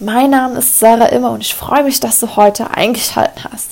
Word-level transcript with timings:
Mein 0.00 0.30
Name 0.30 0.60
ist 0.60 0.78
Sarah 0.78 1.06
Immer 1.06 1.32
und 1.32 1.40
ich 1.40 1.56
freue 1.56 1.82
mich, 1.82 1.98
dass 1.98 2.20
du 2.20 2.36
heute 2.36 2.70
eingeschaltet 2.70 3.48
hast. 3.50 3.70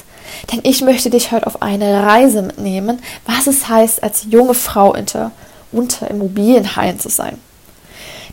Denn 0.51 0.59
ich 0.65 0.83
möchte 0.83 1.09
dich 1.09 1.31
heute 1.31 1.47
auf 1.47 1.63
eine 1.63 2.03
Reise 2.03 2.43
mitnehmen, 2.43 3.01
was 3.27 3.47
es 3.47 3.69
heißt, 3.69 4.03
als 4.03 4.27
junge 4.29 4.55
Frau 4.55 4.93
unter, 4.93 5.31
unter 5.71 6.11
Immobilienhaien 6.11 6.99
zu 6.99 7.11
sein. 7.11 7.39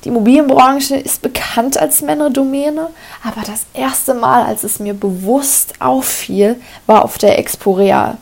Die 0.03 0.09
Immobilienbranche 0.09 0.95
ist 0.95 1.21
bekannt 1.21 1.77
als 1.77 2.01
Männerdomäne, 2.01 2.89
aber 3.23 3.41
das 3.45 3.67
erste 3.75 4.15
Mal, 4.15 4.43
als 4.43 4.63
es 4.63 4.79
mir 4.79 4.95
bewusst 4.95 5.79
auffiel, 5.79 6.59
war 6.87 7.05
auf 7.05 7.19
der 7.19 7.37
Expo 7.37 7.73
Real. 7.73 8.17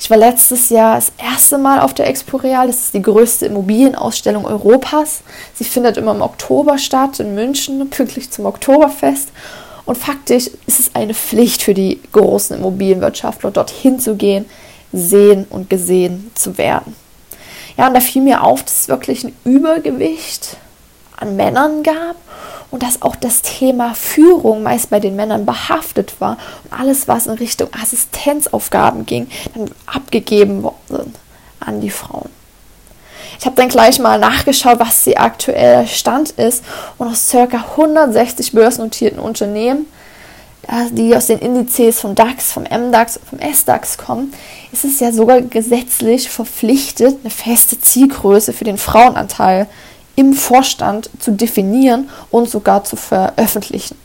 Ich 0.00 0.10
war 0.10 0.16
letztes 0.16 0.68
Jahr 0.68 0.96
das 0.96 1.12
erste 1.18 1.58
Mal 1.58 1.80
auf 1.80 1.94
der 1.94 2.06
Expo 2.06 2.36
Real. 2.36 2.66
Das 2.66 2.80
ist 2.80 2.94
die 2.94 3.02
größte 3.02 3.46
Immobilienausstellung 3.46 4.44
Europas. 4.44 5.22
Sie 5.54 5.64
findet 5.64 5.96
immer 5.96 6.12
im 6.12 6.22
Oktober 6.22 6.78
statt 6.78 7.20
in 7.20 7.34
München, 7.34 7.88
pünktlich 7.90 8.30
zum 8.30 8.46
Oktoberfest. 8.46 9.30
Und 9.84 9.98
faktisch 9.98 10.50
ist 10.66 10.80
es 10.80 10.94
eine 10.94 11.14
Pflicht 11.14 11.62
für 11.62 11.74
die 11.74 12.00
großen 12.12 12.56
Immobilienwirtschaftler, 12.56 13.50
dorthin 13.50 13.98
zu 13.98 14.16
gehen, 14.16 14.46
sehen 14.92 15.46
und 15.50 15.70
gesehen 15.70 16.30
zu 16.34 16.58
werden. 16.58 16.94
Ja, 17.76 17.88
und 17.88 17.94
da 17.94 18.00
fiel 18.00 18.22
mir 18.22 18.42
auf, 18.42 18.62
dass 18.62 18.82
es 18.82 18.88
wirklich 18.88 19.24
ein 19.24 19.34
Übergewicht 19.44 20.56
an 21.16 21.36
Männern 21.36 21.82
gab 21.82 22.16
und 22.72 22.82
dass 22.82 23.02
auch 23.02 23.14
das 23.14 23.42
Thema 23.42 23.94
Führung 23.94 24.64
meist 24.64 24.90
bei 24.90 24.98
den 24.98 25.14
Männern 25.14 25.46
behaftet 25.46 26.20
war 26.20 26.38
und 26.64 26.72
alles, 26.80 27.06
was 27.06 27.28
in 27.28 27.34
Richtung 27.34 27.68
Assistenzaufgaben 27.80 29.06
ging, 29.06 29.28
dann 29.54 29.70
abgegeben 29.86 30.64
worden 30.64 31.14
an 31.60 31.80
die 31.80 31.90
Frauen. 31.90 32.30
Ich 33.38 33.46
habe 33.46 33.56
dann 33.56 33.68
gleich 33.68 33.98
mal 33.98 34.18
nachgeschaut, 34.18 34.80
was 34.80 35.04
der 35.04 35.20
aktuelle 35.20 35.86
Stand 35.86 36.30
ist 36.30 36.64
und 36.96 37.08
aus 37.08 37.28
ca. 37.30 37.46
160 37.76 38.52
börsennotierten 38.52 39.18
Unternehmen, 39.18 39.86
die 40.92 41.14
aus 41.14 41.26
den 41.26 41.40
Indizes 41.40 42.00
vom 42.00 42.14
DAX, 42.14 42.52
vom 42.52 42.62
MDAX 42.62 43.20
vom 43.28 43.40
SDAX 43.40 43.98
kommen, 43.98 44.32
ist 44.70 44.84
es 44.84 45.00
ja 45.00 45.12
sogar 45.12 45.42
gesetzlich 45.42 46.30
verpflichtet, 46.30 47.18
eine 47.22 47.30
feste 47.30 47.80
Zielgröße 47.80 48.52
für 48.52 48.64
den 48.64 48.78
Frauenanteil 48.78 49.66
im 50.16 50.32
Vorstand 50.32 51.10
zu 51.18 51.32
definieren 51.32 52.08
und 52.30 52.48
sogar 52.48 52.84
zu 52.84 52.96
veröffentlichen. 52.96 53.96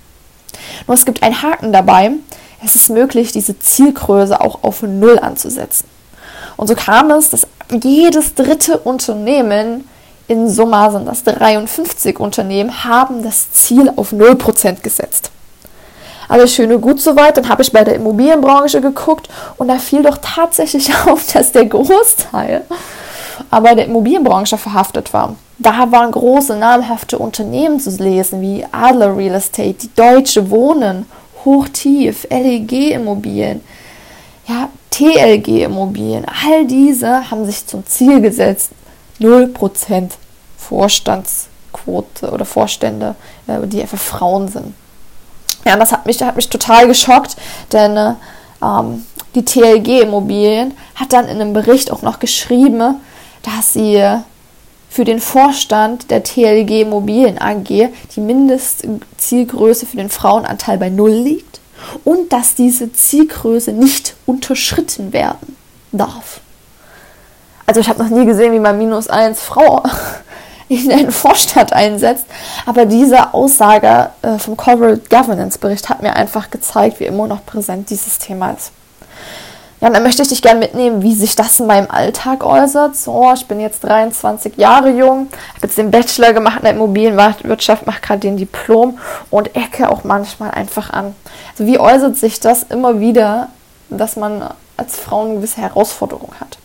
Nur 0.87 0.95
es 0.95 1.05
gibt 1.05 1.23
einen 1.23 1.41
Haken 1.41 1.73
dabei. 1.73 2.11
Es 2.63 2.75
ist 2.75 2.89
möglich, 2.89 3.31
diese 3.31 3.59
Zielgröße 3.59 4.39
auch 4.41 4.63
auf 4.63 4.81
Null 4.81 5.19
anzusetzen. 5.19 5.87
Und 6.55 6.67
so 6.67 6.75
kam 6.75 7.11
es, 7.11 7.29
dass 7.29 7.47
jedes 7.81 8.33
dritte 8.33 8.79
Unternehmen, 8.79 9.87
in 10.27 10.49
Summe 10.49 10.91
sind 10.91 11.07
das 11.07 11.23
53 11.23 12.19
Unternehmen, 12.19 12.83
haben 12.83 13.23
das 13.23 13.51
Ziel 13.51 13.91
auf 13.95 14.11
0% 14.11 14.81
gesetzt. 14.81 15.31
Alles 16.27 16.53
schön 16.53 16.73
und 16.73 16.81
gut 16.81 16.99
soweit. 16.99 17.37
Dann 17.37 17.47
habe 17.47 17.61
ich 17.61 17.71
bei 17.71 17.83
der 17.83 17.95
Immobilienbranche 17.95 18.81
geguckt 18.81 19.29
und 19.57 19.69
da 19.69 19.77
fiel 19.77 20.03
doch 20.03 20.17
tatsächlich 20.21 20.93
auf, 21.07 21.31
dass 21.31 21.51
der 21.51 21.65
Großteil 21.65 22.65
aber 23.49 23.75
der 23.75 23.85
Immobilienbranche 23.85 24.57
verhaftet 24.57 25.13
war. 25.13 25.35
Da 25.59 25.91
waren 25.91 26.11
große 26.11 26.55
namhafte 26.55 27.17
Unternehmen 27.17 27.79
zu 27.79 27.89
lesen, 27.91 28.41
wie 28.41 28.65
Adler 28.71 29.17
Real 29.17 29.35
Estate, 29.35 29.73
die 29.73 29.93
Deutsche 29.95 30.51
Wohnen, 30.51 31.05
Hochtief, 31.43 32.27
LEG 32.29 32.91
Immobilien, 32.91 33.61
ja, 34.47 34.69
TLG 34.91 35.63
Immobilien. 35.63 36.25
All 36.25 36.65
diese 36.65 37.29
haben 37.29 37.45
sich 37.45 37.65
zum 37.65 37.85
Ziel 37.85 38.21
gesetzt, 38.21 38.71
0% 39.19 40.11
Vorstandsquote 40.57 42.29
oder 42.31 42.45
Vorstände, 42.45 43.15
äh, 43.47 43.65
die 43.65 43.81
einfach 43.81 43.97
Frauen 43.97 44.47
sind. 44.47 44.75
Ja, 45.65 45.75
das 45.75 45.91
hat 45.91 46.05
mich, 46.05 46.21
hat 46.21 46.35
mich 46.35 46.49
total 46.49 46.87
geschockt, 46.87 47.35
denn 47.71 47.97
äh, 47.97 48.13
ähm, 48.61 49.05
die 49.33 49.43
TLG 49.43 50.01
Immobilien 50.01 50.75
hat 50.95 51.13
dann 51.13 51.27
in 51.27 51.41
einem 51.41 51.53
Bericht 51.53 51.91
auch 51.91 52.03
noch 52.03 52.19
geschrieben, 52.19 53.01
dass 53.43 53.73
sie 53.73 54.03
für 54.89 55.03
den 55.03 55.19
Vorstand 55.19 56.09
der 56.11 56.23
TLG 56.23 56.81
Immobilien 56.81 57.39
AG 57.39 57.89
die 58.15 58.21
Mindestzielgröße 58.21 59.85
für 59.85 59.97
den 59.97 60.09
Frauenanteil 60.09 60.77
bei 60.77 60.89
Null 60.89 61.11
liegt 61.11 61.59
und 62.03 62.33
dass 62.33 62.55
diese 62.55 62.91
Zielgröße 62.91 63.71
nicht 63.71 64.15
unterschritten 64.25 65.13
werden 65.13 65.55
darf. 65.91 66.41
Also 67.65 67.81
ich 67.81 67.89
habe 67.89 68.01
noch 68.01 68.09
nie 68.09 68.25
gesehen, 68.25 68.53
wie 68.53 68.59
man 68.59 68.77
minus 68.77 69.07
eins 69.09 69.41
Frau 69.41 69.83
in 70.69 70.89
den 70.89 71.11
Vorstand 71.11 71.73
einsetzt, 71.73 72.25
aber 72.65 72.85
diese 72.85 73.33
Aussage 73.33 74.09
äh, 74.21 74.37
vom 74.37 74.57
Corporate 74.57 75.01
Governance 75.09 75.59
Bericht 75.59 75.89
hat 75.89 76.01
mir 76.01 76.15
einfach 76.15 76.49
gezeigt, 76.49 76.99
wie 76.99 77.05
immer 77.05 77.27
noch 77.27 77.45
präsent 77.45 77.89
dieses 77.89 78.19
Thema 78.19 78.51
ist. 78.51 78.71
Ja, 79.79 79.91
dann 79.91 80.01
möchte 80.01 80.23
ich 80.23 80.29
dich 80.29 80.41
gerne 80.41 80.59
mitnehmen, 80.59 81.03
wie 81.03 81.13
sich 81.13 81.35
das 81.35 81.59
in 81.59 81.67
meinem 81.67 81.91
Alltag 81.91 82.43
äußert. 82.43 82.95
So, 82.95 83.31
ich 83.35 83.45
bin 83.45 83.59
jetzt 83.59 83.83
23 83.83 84.57
Jahre 84.57 84.89
jung, 84.89 85.27
habe 85.53 85.67
jetzt 85.67 85.77
den 85.77 85.91
Bachelor 85.91 86.33
gemacht 86.33 86.57
in 86.57 86.63
der 86.63 86.73
Immobilienwirtschaft, 86.73 87.85
mache 87.85 88.01
gerade 88.01 88.21
den 88.21 88.37
Diplom 88.37 88.97
und 89.29 89.55
ecke 89.55 89.89
auch 89.89 90.03
manchmal 90.03 90.49
einfach 90.49 90.89
an. 90.89 91.13
Also 91.51 91.67
wie 91.71 91.77
äußert 91.79 92.17
sich 92.17 92.39
das 92.39 92.63
immer 92.63 92.99
wieder, 92.99 93.49
dass 93.89 94.15
man 94.15 94.49
als 94.77 94.97
Frau 94.97 95.25
eine 95.25 95.35
gewisse 95.35 95.61
Herausforderung 95.61 96.31
hat? 96.39 96.57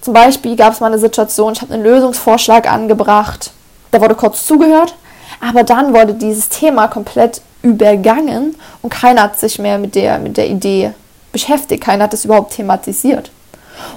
Zum 0.00 0.14
Beispiel 0.14 0.54
gab 0.54 0.74
es 0.74 0.80
mal 0.80 0.86
eine 0.86 1.00
Situation, 1.00 1.54
ich 1.54 1.62
habe 1.62 1.74
einen 1.74 1.82
Lösungsvorschlag 1.82 2.70
angebracht, 2.70 3.50
da 3.90 4.00
wurde 4.00 4.14
kurz 4.14 4.46
zugehört, 4.46 4.94
aber 5.40 5.64
dann 5.64 5.92
wurde 5.92 6.14
dieses 6.14 6.48
Thema 6.48 6.86
komplett 6.86 7.42
übergangen 7.62 8.54
und 8.82 8.90
keiner 8.90 9.24
hat 9.24 9.40
sich 9.40 9.58
mehr 9.58 9.78
mit 9.78 9.96
der, 9.96 10.20
mit 10.20 10.36
der 10.36 10.48
Idee 10.48 10.92
beschäftigt, 11.38 11.84
keiner 11.84 12.04
hat 12.04 12.12
das 12.12 12.24
überhaupt 12.24 12.54
thematisiert. 12.54 13.30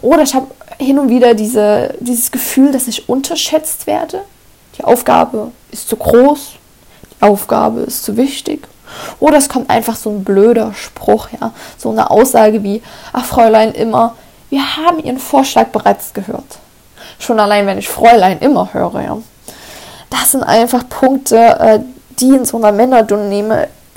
Oder 0.01 0.21
ich 0.21 0.35
habe 0.35 0.47
hin 0.77 0.99
und 0.99 1.09
wieder 1.09 1.33
diese, 1.33 1.95
dieses 1.99 2.31
Gefühl, 2.31 2.71
dass 2.71 2.87
ich 2.87 3.09
unterschätzt 3.09 3.87
werde. 3.87 4.21
Die 4.77 4.83
Aufgabe 4.83 5.51
ist 5.71 5.89
zu 5.89 5.95
groß, 5.95 6.53
die 7.03 7.23
Aufgabe 7.23 7.81
ist 7.81 8.03
zu 8.03 8.15
wichtig. 8.15 8.67
Oder 9.19 9.37
es 9.37 9.49
kommt 9.49 9.69
einfach 9.69 9.95
so 9.95 10.09
ein 10.09 10.23
blöder 10.23 10.73
Spruch, 10.73 11.29
ja, 11.39 11.51
so 11.77 11.89
eine 11.89 12.11
Aussage 12.11 12.61
wie, 12.61 12.81
ach 13.13 13.25
Fräulein 13.25 13.71
immer, 13.73 14.15
wir 14.49 14.77
haben 14.77 14.99
Ihren 14.99 15.19
Vorschlag 15.19 15.67
bereits 15.67 16.13
gehört. 16.13 16.59
Schon 17.19 17.39
allein, 17.39 17.65
wenn 17.65 17.77
ich 17.77 17.87
Fräulein 17.87 18.39
immer 18.39 18.73
höre, 18.73 19.01
ja. 19.01 19.17
Das 20.09 20.31
sind 20.31 20.43
einfach 20.43 20.87
Punkte, 20.89 21.37
äh, 21.37 21.79
die 22.19 22.35
in 22.35 22.45
so 22.45 22.57
einer 22.57 22.71
Männerdunne 22.71 23.29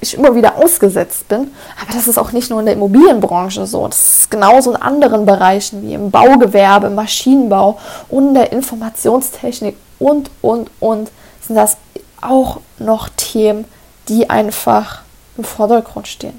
ich 0.00 0.14
immer 0.14 0.34
wieder 0.34 0.56
ausgesetzt 0.56 1.28
bin. 1.28 1.50
Aber 1.80 1.92
das 1.92 2.08
ist 2.08 2.18
auch 2.18 2.32
nicht 2.32 2.50
nur 2.50 2.60
in 2.60 2.66
der 2.66 2.74
Immobilienbranche 2.74 3.66
so. 3.66 3.86
Das 3.86 4.20
ist 4.20 4.30
genauso 4.30 4.72
in 4.72 4.76
anderen 4.76 5.26
Bereichen 5.26 5.82
wie 5.82 5.94
im 5.94 6.10
Baugewerbe, 6.10 6.88
im 6.88 6.94
Maschinenbau 6.94 7.78
und 8.08 8.34
der 8.34 8.52
Informationstechnik 8.52 9.76
und, 9.98 10.30
und, 10.42 10.70
und 10.80 11.10
sind 11.40 11.56
das 11.56 11.76
auch 12.20 12.60
noch 12.78 13.08
Themen, 13.16 13.64
die 14.08 14.30
einfach 14.30 15.02
im 15.36 15.44
Vordergrund 15.44 16.08
stehen. 16.08 16.38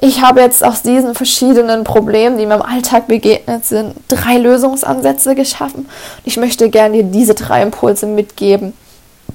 Ich 0.00 0.22
habe 0.22 0.40
jetzt 0.40 0.62
aus 0.64 0.82
diesen 0.82 1.16
verschiedenen 1.16 1.82
Problemen, 1.82 2.38
die 2.38 2.46
mir 2.46 2.54
im 2.54 2.62
Alltag 2.62 3.08
begegnet 3.08 3.64
sind, 3.64 3.94
drei 4.06 4.38
Lösungsansätze 4.38 5.34
geschaffen. 5.34 5.88
Ich 6.24 6.36
möchte 6.36 6.70
gerne 6.70 6.98
dir 6.98 7.04
diese 7.04 7.34
drei 7.34 7.62
Impulse 7.62 8.06
mitgeben, 8.06 8.74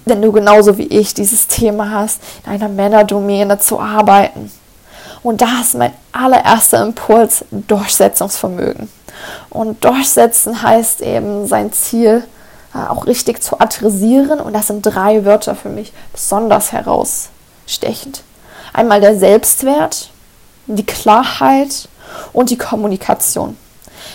wenn 0.05 0.21
du 0.21 0.31
genauso 0.31 0.77
wie 0.77 0.87
ich 0.87 1.13
dieses 1.13 1.47
Thema 1.47 1.91
hast, 1.91 2.21
in 2.45 2.51
einer 2.51 2.69
Männerdomäne 2.69 3.59
zu 3.59 3.79
arbeiten. 3.79 4.51
Und 5.21 5.41
da 5.41 5.61
ist 5.61 5.75
mein 5.75 5.93
allererster 6.11 6.83
Impuls 6.83 7.45
Durchsetzungsvermögen. 7.51 8.89
Und 9.49 9.83
durchsetzen 9.83 10.61
heißt 10.61 11.01
eben 11.01 11.47
sein 11.47 11.71
Ziel 11.71 12.23
äh, 12.73 12.89
auch 12.89 13.07
richtig 13.07 13.41
zu 13.41 13.59
adressieren. 13.59 14.39
Und 14.41 14.53
das 14.53 14.67
sind 14.67 14.81
drei 14.81 15.23
Wörter 15.23 15.55
für 15.55 15.69
mich 15.69 15.93
besonders 16.11 16.73
herausstechend. 16.73 18.23
Einmal 18.73 18.99
der 18.99 19.17
Selbstwert, 19.17 20.09
die 20.67 20.85
Klarheit 20.85 21.87
und 22.33 22.49
die 22.49 22.57
Kommunikation. 22.57 23.57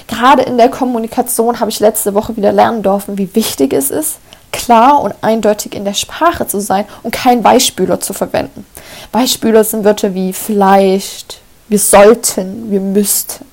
Gerade 0.06 0.42
in 0.42 0.58
der 0.58 0.69
Kommunikation 0.69 1.60
habe 1.60 1.70
ich 1.70 1.81
letzte 1.81 2.14
Woche 2.14 2.36
wieder 2.36 2.52
lernen 2.52 2.82
dürfen, 2.82 3.16
wie 3.16 3.34
wichtig 3.34 3.72
es 3.72 3.90
ist, 3.90 4.19
klar 4.52 5.00
und 5.00 5.14
eindeutig 5.22 5.74
in 5.74 5.84
der 5.84 5.94
Sprache 5.94 6.46
zu 6.46 6.60
sein 6.60 6.84
und 7.02 7.12
kein 7.12 7.42
Beispieler 7.42 8.00
zu 8.00 8.12
verwenden. 8.12 8.66
Beispieler 9.12 9.64
sind 9.64 9.84
Wörter 9.84 10.14
wie 10.14 10.32
vielleicht, 10.32 11.40
wir 11.68 11.78
sollten, 11.78 12.70
wir 12.70 12.80
müssten. 12.80 13.44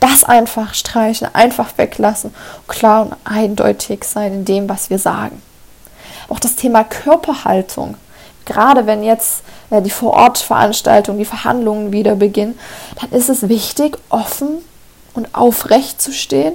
Das 0.00 0.24
einfach 0.24 0.74
streichen, 0.74 1.28
einfach 1.32 1.78
weglassen, 1.78 2.34
klar 2.68 3.02
und 3.02 3.16
eindeutig 3.24 4.04
sein 4.04 4.32
in 4.32 4.44
dem, 4.44 4.68
was 4.68 4.90
wir 4.90 4.98
sagen. 4.98 5.40
Auch 6.28 6.38
das 6.38 6.56
Thema 6.56 6.84
Körperhaltung. 6.84 7.96
Gerade 8.44 8.86
wenn 8.86 9.02
jetzt 9.02 9.42
äh, 9.70 9.82
die 9.82 9.90
Vorortveranstaltung, 9.90 11.18
die 11.18 11.24
Verhandlungen 11.24 11.92
wieder 11.92 12.14
beginnen, 12.16 12.58
dann 13.00 13.10
ist 13.12 13.28
es 13.28 13.48
wichtig, 13.48 13.96
offen 14.08 14.58
und 15.14 15.34
aufrecht 15.34 16.00
zu 16.00 16.12
stehen, 16.12 16.54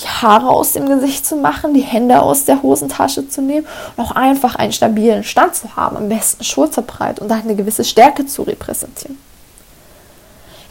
die 0.00 0.08
Haare 0.08 0.48
aus 0.48 0.72
dem 0.72 0.88
Gesicht 0.88 1.26
zu 1.26 1.36
machen, 1.36 1.74
die 1.74 1.80
Hände 1.80 2.20
aus 2.20 2.44
der 2.44 2.62
Hosentasche 2.62 3.28
zu 3.28 3.42
nehmen 3.42 3.66
und 3.96 4.04
auch 4.04 4.12
einfach 4.12 4.54
einen 4.54 4.72
stabilen 4.72 5.24
Stand 5.24 5.54
zu 5.54 5.76
haben, 5.76 5.96
am 5.96 6.08
besten 6.08 6.44
schulterbreit 6.44 7.20
und 7.20 7.30
eine 7.30 7.56
gewisse 7.56 7.84
Stärke 7.84 8.26
zu 8.26 8.42
repräsentieren. 8.42 9.18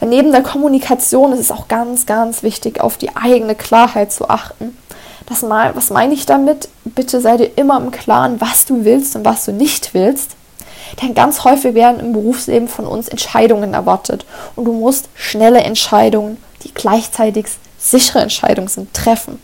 Neben 0.00 0.30
der 0.30 0.42
Kommunikation 0.42 1.32
ist 1.32 1.40
es 1.40 1.50
auch 1.50 1.66
ganz, 1.66 2.06
ganz 2.06 2.42
wichtig, 2.42 2.80
auf 2.80 2.98
die 2.98 3.16
eigene 3.16 3.54
Klarheit 3.54 4.12
zu 4.12 4.30
achten. 4.30 4.76
Das 5.26 5.42
mal, 5.42 5.74
was 5.74 5.90
meine 5.90 6.14
ich 6.14 6.24
damit? 6.24 6.68
Bitte 6.84 7.20
sei 7.20 7.36
dir 7.36 7.50
immer 7.56 7.78
im 7.78 7.90
Klaren, 7.90 8.40
was 8.40 8.64
du 8.64 8.84
willst 8.84 9.16
und 9.16 9.24
was 9.24 9.44
du 9.44 9.52
nicht 9.52 9.92
willst. 9.94 10.36
Denn 11.02 11.14
ganz 11.14 11.44
häufig 11.44 11.74
werden 11.74 12.00
im 12.00 12.12
Berufsleben 12.12 12.68
von 12.68 12.86
uns 12.86 13.08
Entscheidungen 13.08 13.74
erwartet. 13.74 14.24
Und 14.56 14.64
du 14.64 14.72
musst 14.72 15.08
schnelle 15.14 15.60
Entscheidungen, 15.60 16.38
die 16.62 16.72
gleichzeitig 16.72 17.46
sichere 17.78 18.20
Entscheidungen 18.20 18.68
sind, 18.68 18.92
treffen. 18.92 19.40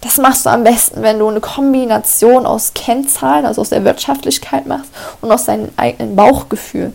Das 0.00 0.18
machst 0.18 0.46
du 0.46 0.50
am 0.50 0.62
besten, 0.62 1.02
wenn 1.02 1.18
du 1.18 1.26
eine 1.26 1.40
Kombination 1.40 2.46
aus 2.46 2.72
Kennzahlen, 2.74 3.44
also 3.44 3.62
aus 3.62 3.70
der 3.70 3.84
Wirtschaftlichkeit 3.84 4.66
machst 4.66 4.90
und 5.20 5.32
aus 5.32 5.46
deinem 5.46 5.70
eigenen 5.76 6.14
Bauchgefühl. 6.14 6.92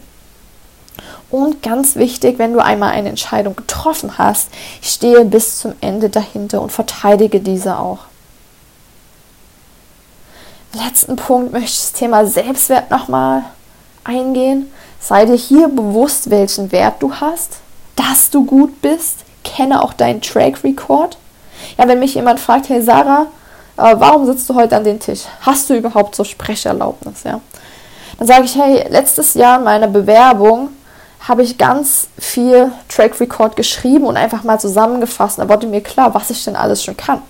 Und 1.29 1.63
ganz 1.63 1.95
wichtig, 1.95 2.37
wenn 2.37 2.53
du 2.53 2.59
einmal 2.59 2.91
eine 2.91 3.09
Entscheidung 3.09 3.55
getroffen 3.55 4.17
hast, 4.17 4.49
stehe 4.81 5.25
bis 5.25 5.59
zum 5.59 5.73
Ende 5.81 6.09
dahinter 6.09 6.61
und 6.61 6.71
verteidige 6.71 7.39
diese 7.39 7.79
auch. 7.79 7.99
Letzten 10.73 11.15
Punkt 11.15 11.51
möchte 11.51 11.69
ich 11.69 11.79
das 11.81 11.93
Thema 11.93 12.25
Selbstwert 12.25 12.89
nochmal 12.89 13.43
eingehen. 14.03 14.71
Sei 14.99 15.25
dir 15.25 15.35
hier 15.35 15.67
bewusst, 15.67 16.29
welchen 16.29 16.71
Wert 16.71 16.95
du 17.01 17.15
hast, 17.15 17.57
dass 17.95 18.29
du 18.29 18.45
gut 18.45 18.81
bist. 18.81 19.19
Kenne 19.43 19.83
auch 19.83 19.93
deinen 19.93 20.21
Track 20.21 20.63
Record. 20.63 21.17
Ja, 21.77 21.87
wenn 21.87 21.99
mich 21.99 22.15
jemand 22.15 22.39
fragt, 22.39 22.69
hey 22.69 22.81
Sarah, 22.81 23.27
äh, 23.77 23.95
warum 23.97 24.25
sitzt 24.25 24.49
du 24.49 24.55
heute 24.55 24.75
an 24.75 24.83
den 24.83 24.99
Tisch? 24.99 25.21
Hast 25.41 25.69
du 25.69 25.75
überhaupt 25.75 26.15
so 26.15 26.23
Sprecherlaubnis? 26.23 27.23
Ja? 27.23 27.39
Dann 28.17 28.27
sage 28.27 28.45
ich, 28.45 28.55
hey, 28.55 28.85
letztes 28.89 29.33
Jahr 29.33 29.57
in 29.57 29.63
meiner 29.63 29.87
Bewerbung 29.87 30.69
habe 31.27 31.41
ich 31.43 31.57
ganz 31.57 32.07
viel 32.19 32.71
Track 32.89 33.19
Record 33.19 33.55
geschrieben 33.55 34.05
und 34.05 34.17
einfach 34.17 34.43
mal 34.43 34.59
zusammengefasst. 34.59 35.39
Da 35.39 35.47
wurde 35.47 35.67
mir 35.67 35.81
klar, 35.81 36.13
was 36.13 36.29
ich 36.29 36.43
denn 36.43 36.55
alles 36.55 36.83
schon 36.83 36.97
kann. 36.97 37.21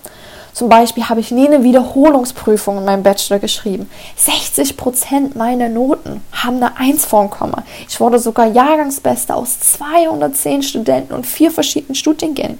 Zum 0.54 0.70
Beispiel 0.70 1.10
habe 1.10 1.20
ich 1.20 1.32
nie 1.32 1.48
eine 1.48 1.64
Wiederholungsprüfung 1.64 2.78
in 2.78 2.86
meinem 2.86 3.04
Bachelor 3.04 3.40
geschrieben. 3.40 3.90
60% 4.20 5.36
meiner 5.36 5.68
Noten 5.68 6.22
haben 6.32 6.58
eine 6.58 6.78
1 6.78 7.06
vorn 7.06 7.32
Komma. 7.32 7.64
Ich 7.90 8.00
wurde 8.00 8.20
sogar 8.20 8.46
Jahrgangsbeste 8.46 9.36
aus 9.36 9.60
210 9.60 10.62
Studenten 10.62 11.14
und 11.14 11.26
vier 11.26 11.50
verschiedenen 11.50 11.96
Studiengängen. 11.96 12.60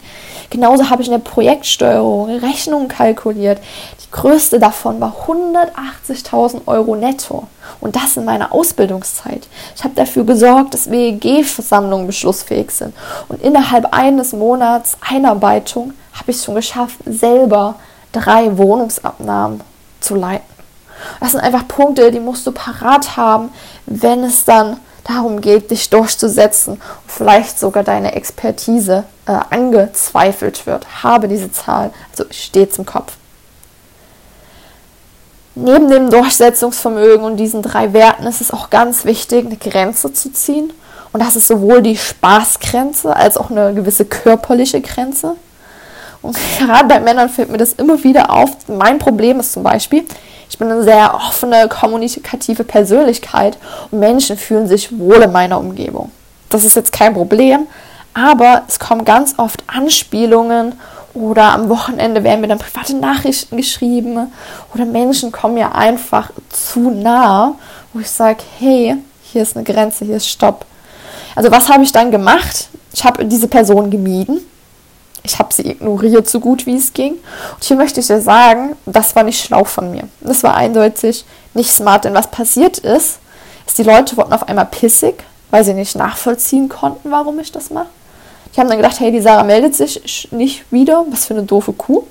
Genauso 0.50 0.90
habe 0.90 1.02
ich 1.02 1.08
in 1.08 1.14
der 1.14 1.20
Projektsteuerung 1.20 2.30
Rechnungen 2.30 2.88
kalkuliert. 2.88 3.60
Die 4.04 4.12
größte 4.12 4.60
davon 4.60 5.00
war 5.00 5.16
180.000 5.28 6.62
Euro 6.66 6.96
netto. 6.96 7.48
Und 7.80 7.96
das 7.96 8.18
in 8.18 8.26
meiner 8.26 8.54
Ausbildungszeit. 8.54 9.48
Ich 9.76 9.84
habe 9.84 9.96
dafür 9.96 10.26
gesorgt, 10.26 10.74
dass 10.74 10.90
WEG-Versammlungen 10.90 12.08
beschlussfähig 12.08 12.72
sind. 12.72 12.94
Und 13.30 13.42
innerhalb 13.42 13.94
eines 13.94 14.34
Monats 14.34 14.98
Einarbeitung 15.08 15.94
habe 16.14 16.32
ich 16.32 16.38
es 16.38 16.46
schon 16.46 16.56
geschafft, 16.56 16.98
selber 17.06 17.76
drei 18.12 18.58
Wohnungsabnahmen 18.58 19.62
zu 20.00 20.16
leiten. 20.16 20.54
Das 21.20 21.32
sind 21.32 21.42
einfach 21.42 21.68
Punkte, 21.68 22.12
die 22.12 22.20
musst 22.20 22.48
du 22.48 22.52
parat 22.52 23.18
haben, 23.18 23.50
wenn 23.86 24.24
es 24.24 24.46
dann 24.46 24.78
darum 25.04 25.42
geht, 25.42 25.72
dich 25.72 25.90
durchzusetzen 25.90 26.74
und 26.74 27.12
vielleicht 27.12 27.60
sogar 27.60 27.84
deine 27.84 28.16
Expertise 28.16 29.04
äh, 29.26 29.38
angezweifelt 29.50 30.66
wird. 30.66 31.04
Habe 31.04 31.28
diese 31.28 31.52
Zahl, 31.52 31.92
also 32.12 32.26
stets 32.32 32.78
im 32.78 32.86
Kopf. 32.86 33.14
Neben 35.56 35.90
dem 35.90 36.10
Durchsetzungsvermögen 36.10 37.24
und 37.26 37.38
diesen 37.38 37.62
drei 37.62 37.94
Werten 37.94 38.26
ist 38.26 38.42
es 38.42 38.52
auch 38.52 38.70
ganz 38.70 39.06
wichtig, 39.06 39.46
eine 39.46 39.58
Grenze 39.58 40.12
zu 40.14 40.32
ziehen. 40.32 40.74
Und 41.12 41.22
das 41.22 41.36
ist 41.36 41.48
sowohl 41.48 41.84
die 41.84 41.96
Spaßgrenze 41.96 43.16
als 43.16 43.38
auch 43.38 43.52
eine 43.52 43.74
gewisse 43.76 44.06
körperliche 44.06 44.82
Grenze. 44.82 45.36
Und 46.24 46.36
gerade 46.58 46.88
bei 46.88 47.00
Männern 47.00 47.30
fällt 47.30 47.52
mir 47.52 47.58
das 47.58 47.74
immer 47.74 48.04
wieder 48.04 48.32
auf. 48.32 48.50
Mein 48.68 48.98
Problem 48.98 49.40
ist 49.40 49.54
zum 49.54 49.62
Beispiel, 49.62 50.06
ich 50.50 50.58
bin 50.58 50.72
eine 50.72 50.84
sehr 50.84 51.14
offene, 51.14 51.68
kommunikative 51.68 52.64
Persönlichkeit 52.64 53.58
und 53.92 54.00
Menschen 54.00 54.38
fühlen 54.38 54.68
sich 54.68 54.98
wohl 54.98 55.18
in 55.18 55.32
meiner 55.32 55.60
Umgebung. 55.60 56.12
Das 56.50 56.64
ist 56.64 56.76
jetzt 56.76 56.92
kein 56.92 57.14
Problem, 57.14 57.68
aber 58.14 58.64
es 58.68 58.80
kommen 58.80 59.06
ganz 59.06 59.36
oft 59.38 59.64
Anspielungen 59.68 60.74
oder 61.14 61.54
am 61.54 61.70
Wochenende 61.70 62.24
werden 62.24 62.42
mir 62.42 62.48
dann 62.48 62.60
private 62.60 62.96
Nachrichten 62.96 63.58
geschrieben 63.58 64.32
oder 64.74 64.86
Menschen 64.86 65.32
kommen 65.32 65.56
mir 65.56 65.76
einfach 65.76 66.32
zu 66.50 66.90
nah, 66.90 67.56
wo 67.92 68.00
ich 68.00 68.10
sage, 68.10 68.44
hey, 68.60 68.98
hier 69.24 69.42
ist 69.42 69.56
eine 69.56 69.66
Grenze, 69.66 70.06
hier 70.06 70.18
ist 70.18 70.30
Stopp. 70.30 70.66
Also 71.36 71.52
was 71.52 71.70
habe 71.70 71.84
ich 71.84 71.92
dann 71.92 72.12
gemacht? 72.12 72.70
Ich 72.94 73.04
habe 73.04 73.26
diese 73.26 73.48
Person 73.48 73.90
gemieden. 73.90 74.40
Ich 75.24 75.40
habe 75.40 75.54
sie 75.54 75.70
ignoriert, 75.70 76.30
so 76.30 76.40
gut 76.40 76.66
wie 76.66 76.76
es 76.76 76.94
ging. 76.94 77.14
Und 77.14 77.64
hier 77.64 77.78
möchte 77.78 78.02
ich 78.02 78.08
dir 78.08 78.20
sagen, 78.20 78.76
das 78.86 79.16
war 79.16 79.24
nicht 79.24 79.44
schlau 79.44 79.64
von 79.64 79.92
mir. 79.92 80.08
Das 80.20 80.44
war 80.44 80.56
eindeutig 80.56 81.26
nicht 81.54 81.72
smart, 81.72 82.06
denn 82.06 82.14
was 82.14 82.28
passiert 82.28 82.78
ist, 82.80 83.20
ist, 83.66 83.78
die 83.78 83.84
Leute 83.84 84.18
wurden 84.18 84.34
auf 84.34 84.48
einmal 84.48 84.66
pissig, 84.66 85.24
weil 85.50 85.64
sie 85.64 85.74
nicht 85.74 85.96
nachvollziehen 85.96 86.70
konnten, 86.70 87.12
warum 87.12 87.40
ich 87.40 87.52
das 87.52 87.70
mache. 87.70 87.88
Die 88.54 88.60
haben 88.60 88.68
dann 88.68 88.78
gedacht, 88.78 89.00
hey, 89.00 89.12
die 89.12 89.22
Sarah 89.22 89.44
meldet 89.44 89.76
sich 89.76 90.28
nicht 90.32 90.72
wieder, 90.72 91.06
was 91.10 91.26
für 91.26 91.34
eine 91.34 91.44
doofe 91.44 91.74
Kuh. 91.74 92.04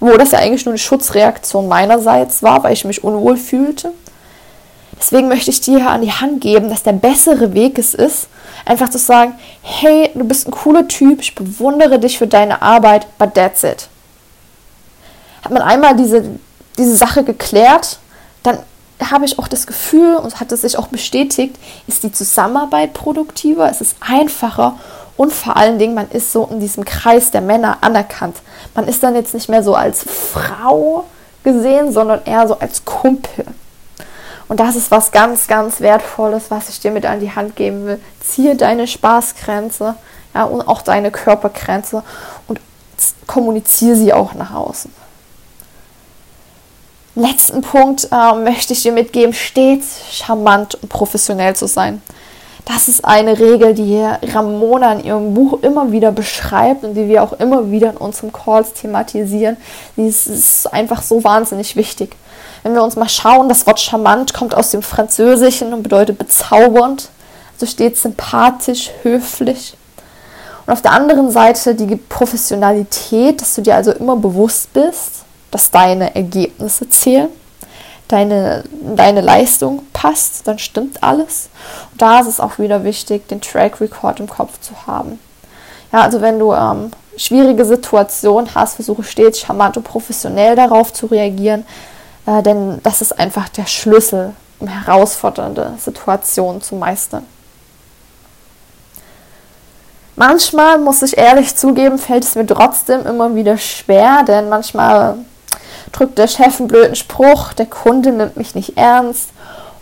Wo 0.00 0.10
das 0.16 0.32
ja 0.32 0.38
eigentlich 0.38 0.64
nur 0.66 0.72
eine 0.72 0.78
Schutzreaktion 0.78 1.66
meinerseits 1.66 2.42
war, 2.42 2.62
weil 2.62 2.74
ich 2.74 2.84
mich 2.84 3.02
unwohl 3.02 3.36
fühlte. 3.36 3.92
Deswegen 4.98 5.28
möchte 5.28 5.50
ich 5.50 5.60
dir 5.60 5.88
an 5.88 6.02
die 6.02 6.12
Hand 6.12 6.40
geben, 6.40 6.68
dass 6.68 6.82
der 6.82 6.92
bessere 6.92 7.54
Weg 7.54 7.78
es 7.78 7.94
ist, 7.94 8.28
einfach 8.64 8.88
zu 8.88 8.98
sagen, 8.98 9.34
hey, 9.62 10.10
du 10.14 10.24
bist 10.24 10.46
ein 10.46 10.52
cooler 10.52 10.88
Typ, 10.88 11.20
ich 11.20 11.34
bewundere 11.34 11.98
dich 11.98 12.18
für 12.18 12.26
deine 12.26 12.62
Arbeit, 12.62 13.06
but 13.18 13.34
that's 13.34 13.64
it. 13.64 13.88
Hat 15.42 15.52
man 15.52 15.62
einmal 15.62 15.96
diese, 15.96 16.24
diese 16.78 16.96
Sache 16.96 17.24
geklärt, 17.24 17.98
dann 18.42 18.58
habe 19.10 19.24
ich 19.24 19.38
auch 19.38 19.48
das 19.48 19.66
Gefühl 19.66 20.16
und 20.16 20.40
hat 20.40 20.52
es 20.52 20.62
sich 20.62 20.78
auch 20.78 20.86
bestätigt, 20.86 21.56
ist 21.86 22.02
die 22.02 22.12
Zusammenarbeit 22.12 22.94
produktiver, 22.94 23.68
es 23.68 23.80
ist 23.80 23.96
einfacher 24.00 24.78
und 25.16 25.32
vor 25.32 25.56
allen 25.56 25.78
Dingen, 25.78 25.94
man 25.94 26.10
ist 26.10 26.32
so 26.32 26.48
in 26.50 26.60
diesem 26.60 26.84
Kreis 26.84 27.30
der 27.30 27.40
Männer 27.40 27.78
anerkannt. 27.82 28.36
Man 28.74 28.88
ist 28.88 29.02
dann 29.02 29.14
jetzt 29.14 29.34
nicht 29.34 29.48
mehr 29.48 29.62
so 29.62 29.74
als 29.74 30.02
Frau 30.02 31.04
gesehen, 31.44 31.92
sondern 31.92 32.24
eher 32.24 32.48
so 32.48 32.58
als 32.58 32.84
Kumpel. 32.84 33.44
Und 34.54 34.60
das 34.60 34.76
ist 34.76 34.92
was 34.92 35.10
ganz, 35.10 35.48
ganz 35.48 35.80
Wertvolles, 35.80 36.44
was 36.48 36.68
ich 36.68 36.78
dir 36.78 36.92
mit 36.92 37.06
an 37.06 37.18
die 37.18 37.34
Hand 37.34 37.56
geben 37.56 37.86
will. 37.86 38.00
Ziehe 38.20 38.54
deine 38.54 38.86
Spaßgrenze 38.86 39.96
ja, 40.32 40.44
und 40.44 40.68
auch 40.68 40.82
deine 40.82 41.10
Körpergrenze 41.10 42.04
und 42.46 42.60
kommuniziere 43.26 43.96
sie 43.96 44.12
auch 44.12 44.32
nach 44.34 44.54
außen. 44.54 44.92
Letzten 47.16 47.62
Punkt 47.62 48.06
äh, 48.12 48.34
möchte 48.36 48.74
ich 48.74 48.82
dir 48.84 48.92
mitgeben, 48.92 49.34
stets 49.34 49.96
charmant 50.12 50.76
und 50.76 50.88
professionell 50.88 51.56
zu 51.56 51.66
sein. 51.66 52.00
Das 52.64 52.86
ist 52.86 53.04
eine 53.04 53.36
Regel, 53.36 53.74
die 53.74 54.00
Ramona 54.32 54.92
in 54.92 55.04
ihrem 55.04 55.34
Buch 55.34 55.58
immer 55.62 55.90
wieder 55.90 56.12
beschreibt 56.12 56.84
und 56.84 56.94
die 56.94 57.08
wir 57.08 57.24
auch 57.24 57.32
immer 57.32 57.72
wieder 57.72 57.90
in 57.90 57.96
unseren 57.96 58.32
Calls 58.32 58.72
thematisieren. 58.72 59.56
Die 59.96 60.06
ist 60.06 60.72
einfach 60.72 61.02
so 61.02 61.24
wahnsinnig 61.24 61.74
wichtig. 61.74 62.14
Wenn 62.64 62.74
wir 62.74 62.82
uns 62.82 62.96
mal 62.96 63.08
schauen, 63.08 63.48
das 63.48 63.64
Wort 63.68 63.78
charmant 63.78 64.34
kommt 64.34 64.56
aus 64.56 64.72
dem 64.72 64.82
Französischen 64.82 65.72
und 65.72 65.84
bedeutet 65.84 66.18
bezaubernd. 66.18 67.10
Also 67.52 67.66
steht 67.66 67.96
sympathisch, 67.96 68.90
höflich. 69.02 69.76
Und 70.66 70.72
auf 70.72 70.82
der 70.82 70.90
anderen 70.90 71.30
Seite 71.30 71.76
die 71.76 71.94
Professionalität, 71.94 73.40
dass 73.40 73.54
du 73.54 73.62
dir 73.62 73.76
also 73.76 73.92
immer 73.92 74.16
bewusst 74.16 74.72
bist, 74.72 75.24
dass 75.52 75.70
deine 75.70 76.16
Ergebnisse 76.16 76.88
zählen 76.88 77.28
deine, 78.08 78.64
deine 78.96 79.20
Leistung 79.20 79.82
passt, 79.92 80.46
dann 80.46 80.58
stimmt 80.58 81.02
alles. 81.02 81.48
Und 81.92 82.02
da 82.02 82.20
ist 82.20 82.28
es 82.28 82.40
auch 82.40 82.58
wieder 82.58 82.84
wichtig, 82.84 83.28
den 83.28 83.40
Track 83.40 83.80
Record 83.80 84.20
im 84.20 84.28
Kopf 84.28 84.60
zu 84.60 84.86
haben. 84.86 85.18
Ja, 85.92 86.02
also 86.02 86.20
wenn 86.20 86.38
du 86.38 86.52
ähm, 86.52 86.90
schwierige 87.16 87.64
Situation 87.64 88.48
hast, 88.54 88.76
versuche 88.76 89.02
stets 89.02 89.40
charmant 89.40 89.76
und 89.76 89.84
professionell 89.84 90.56
darauf 90.56 90.92
zu 90.92 91.06
reagieren, 91.06 91.64
äh, 92.26 92.42
denn 92.42 92.80
das 92.82 93.00
ist 93.00 93.18
einfach 93.18 93.48
der 93.48 93.66
Schlüssel, 93.66 94.32
um 94.60 94.68
herausfordernde 94.68 95.74
Situationen 95.78 96.62
zu 96.62 96.76
meistern. 96.76 97.26
Manchmal, 100.16 100.78
muss 100.78 101.02
ich 101.02 101.18
ehrlich 101.18 101.56
zugeben, 101.56 101.98
fällt 101.98 102.22
es 102.22 102.36
mir 102.36 102.46
trotzdem 102.46 103.04
immer 103.04 103.34
wieder 103.34 103.58
schwer, 103.58 104.22
denn 104.22 104.48
manchmal 104.48 105.16
drückt 105.90 106.18
der 106.18 106.28
Chef 106.28 106.60
einen 106.60 106.68
blöden 106.68 106.94
Spruch, 106.94 107.52
der 107.52 107.66
Kunde 107.66 108.12
nimmt 108.12 108.36
mich 108.36 108.54
nicht 108.54 108.76
ernst 108.76 109.30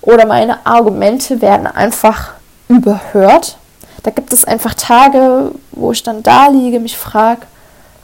oder 0.01 0.27
meine 0.27 0.65
Argumente 0.65 1.43
werden 1.43 1.67
einfach 1.67 2.33
überhört. 2.69 3.59
Da 4.03 4.11
gibt 4.11 4.33
es 4.33 4.45
einfach 4.45 4.75
Tage, 4.75 5.53
wo 5.71 5.93
ich 5.93 6.03
dann 6.03 6.23
da 6.23 6.49
liege, 6.49 6.81
mich 6.81 6.97
frage, 6.97 7.43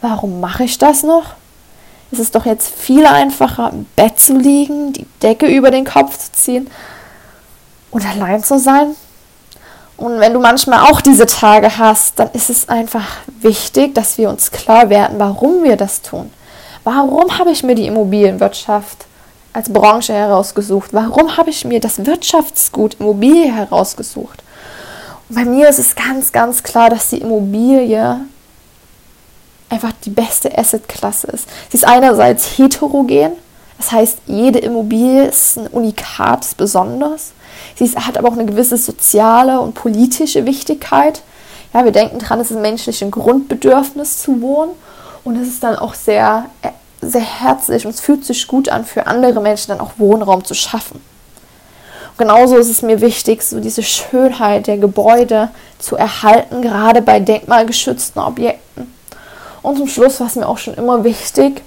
warum 0.02 0.40
mache 0.40 0.64
ich 0.64 0.78
das 0.78 1.02
noch? 1.02 1.34
Es 2.10 2.18
ist 2.18 2.34
doch 2.34 2.46
jetzt 2.46 2.70
viel 2.70 3.06
einfacher, 3.06 3.70
im 3.72 3.86
Bett 3.96 4.18
zu 4.18 4.38
liegen, 4.38 4.92
die 4.92 5.06
Decke 5.22 5.46
über 5.46 5.70
den 5.70 5.84
Kopf 5.84 6.16
zu 6.18 6.32
ziehen 6.32 6.70
und 7.90 8.06
allein 8.06 8.42
zu 8.42 8.58
sein. 8.58 8.94
Und 9.98 10.20
wenn 10.20 10.32
du 10.32 10.40
manchmal 10.40 10.90
auch 10.90 11.00
diese 11.00 11.26
Tage 11.26 11.76
hast, 11.76 12.18
dann 12.18 12.30
ist 12.32 12.50
es 12.50 12.68
einfach 12.68 13.04
wichtig, 13.40 13.94
dass 13.94 14.16
wir 14.16 14.30
uns 14.30 14.52
klar 14.52 14.90
werden, 14.90 15.18
warum 15.18 15.64
wir 15.64 15.76
das 15.76 16.02
tun. 16.02 16.30
Warum 16.84 17.36
habe 17.36 17.50
ich 17.50 17.64
mir 17.64 17.74
die 17.74 17.86
Immobilienwirtschaft 17.86 19.06
als 19.52 19.70
Branche 19.70 20.14
herausgesucht? 20.14 20.90
Warum 20.92 21.36
habe 21.36 21.50
ich 21.50 21.64
mir 21.64 21.80
das 21.80 22.06
Wirtschaftsgut 22.06 22.94
Immobilie 23.00 23.52
herausgesucht? 23.52 24.42
Und 25.28 25.34
bei 25.34 25.44
mir 25.44 25.68
ist 25.68 25.80
es 25.80 25.96
ganz, 25.96 26.32
ganz 26.32 26.62
klar, 26.62 26.90
dass 26.90 27.10
die 27.10 27.18
Immobilie 27.18 28.20
einfach 29.68 29.92
die 30.04 30.10
beste 30.10 30.56
Assetklasse 30.56 31.28
ist. 31.28 31.48
Sie 31.70 31.76
ist 31.76 31.86
einerseits 31.86 32.58
heterogen, 32.58 33.32
das 33.78 33.92
heißt, 33.92 34.18
jede 34.26 34.58
Immobilie 34.58 35.26
ist 35.26 35.56
ein 35.56 35.68
Unikat, 35.68 36.44
ist 36.44 36.56
besonders. 36.56 37.32
Sie 37.76 37.88
hat 37.88 38.18
aber 38.18 38.28
auch 38.28 38.32
eine 38.32 38.46
gewisse 38.46 38.76
soziale 38.76 39.60
und 39.60 39.74
politische 39.74 40.46
Wichtigkeit. 40.46 41.22
Ja, 41.72 41.84
wir 41.84 41.92
denken 41.92 42.18
dran, 42.18 42.40
es 42.40 42.50
ist 42.50 42.56
ein 42.56 42.62
menschliches 42.62 43.10
Grundbedürfnis 43.10 44.18
zu 44.18 44.40
wohnen 44.40 44.72
und 45.22 45.36
es 45.36 45.48
ist 45.48 45.62
dann 45.62 45.76
auch 45.76 45.94
sehr, 45.94 46.46
sehr 47.00 47.20
herzlich 47.20 47.84
und 47.84 47.94
es 47.94 48.00
fühlt 48.00 48.24
sich 48.24 48.46
gut 48.46 48.68
an, 48.68 48.84
für 48.84 49.06
andere 49.06 49.40
Menschen 49.40 49.68
dann 49.68 49.80
auch 49.80 49.92
Wohnraum 49.98 50.44
zu 50.44 50.54
schaffen. 50.54 51.00
Und 52.10 52.18
genauso 52.18 52.56
ist 52.56 52.70
es 52.70 52.82
mir 52.82 53.00
wichtig, 53.00 53.42
so 53.42 53.60
diese 53.60 53.82
Schönheit 53.82 54.66
der 54.66 54.78
Gebäude 54.78 55.50
zu 55.78 55.94
erhalten, 55.94 56.62
gerade 56.62 57.00
bei 57.00 57.20
denkmalgeschützten 57.20 58.20
Objekten. 58.20 58.97
Und 59.68 59.76
zum 59.76 59.86
Schluss 59.86 60.18
war 60.18 60.28
es 60.28 60.34
mir 60.34 60.48
auch 60.48 60.56
schon 60.56 60.72
immer 60.72 61.04
wichtig, 61.04 61.60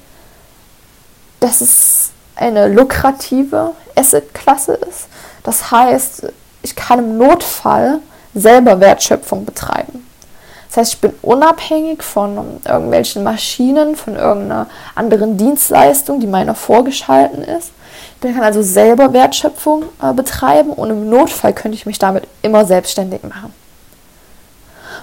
dass 1.40 1.62
es 1.62 2.10
eine 2.36 2.68
lukrative 2.68 3.74
Assetklasse 3.96 4.74
ist. 4.74 5.06
Das 5.44 5.70
heißt, 5.70 6.26
ich 6.64 6.76
kann 6.76 6.98
im 6.98 7.20
Notfall 7.20 8.00
selber 8.34 8.80
Wertschöpfung 8.80 9.46
betreiben. 9.46 10.08
Das 10.68 10.78
heißt, 10.78 10.94
ich 10.96 11.02
bin 11.02 11.14
unabhängig 11.22 12.02
von 12.02 12.60
irgendwelchen 12.66 13.22
Maschinen, 13.22 13.96
von 13.96 14.16
irgendeiner 14.16 14.66
anderen 14.96 15.38
Dienstleistung, 15.38 16.20
die 16.20 16.26
meiner 16.26 16.56
vorgeschalten 16.56 17.44
ist. 17.44 17.70
Ich 18.16 18.34
kann 18.34 18.42
also 18.42 18.64
selber 18.64 19.14
Wertschöpfung 19.14 19.84
äh, 20.02 20.12
betreiben 20.12 20.72
und 20.72 20.90
im 20.90 21.08
Notfall 21.08 21.54
könnte 21.54 21.76
ich 21.76 21.86
mich 21.86 22.00
damit 22.00 22.24
immer 22.42 22.66
selbstständig 22.66 23.22
machen. 23.22 23.54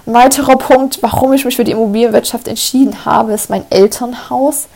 Ein 0.09 0.15
weiterer 0.15 0.57
Punkt, 0.57 1.03
warum 1.03 1.35
ich 1.35 1.45
mich 1.45 1.57
für 1.57 1.65
die 1.65 1.73
Immobilienwirtschaft 1.73 2.49
entschieden 2.49 3.05
habe, 3.05 3.33
ist 3.35 3.50
mein 3.50 3.65
Elternhaus. 3.71 4.67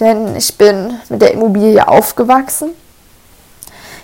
Denn 0.00 0.34
ich 0.34 0.56
bin 0.56 0.98
mit 1.08 1.20
der 1.20 1.32
Immobilie 1.32 1.86
aufgewachsen 1.86 2.70